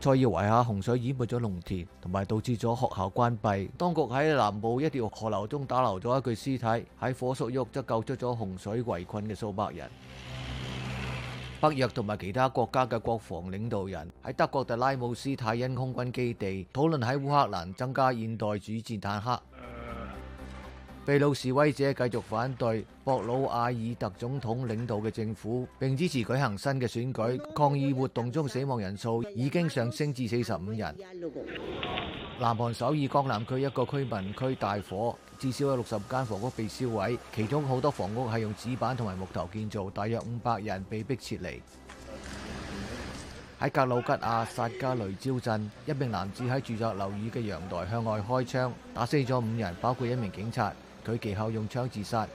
[0.00, 3.68] 塞要維下洪水淹沒咗農田，同埋導致咗學校關閉。
[3.76, 9.90] 當局喺南部一條河流中打流咗一具屍體，喺火速獄則救出咗洪水圍困嘅數百人。
[11.60, 19.40] 北約同埋其他國家嘅國防領導人喺德國特拉姆斯泰因空軍基地討論喺烏克蘭增加現代主戰坦克。
[21.08, 27.38] 秘魯示威者繼續反對博魯阿爾特總統領導嘅政府，並支持舉行新嘅選舉。
[27.54, 30.94] 抗議活動中死亡人數已經上升至四十五人。
[32.38, 41.58] 南韓首爾江南區一個居民區大火，至少有六十間房屋被燒毀，其中好多房屋係用紙板同埋木頭建造，大約五百人被迫撤離。
[43.58, 50.70] 喺格魯吉亞薩加雷焦鎮，一名男子喺住宅樓宇嘅陽台向外開槍，打死咗五人，包括一名警察。
[51.12, 52.26] 佢其後用槍自殺。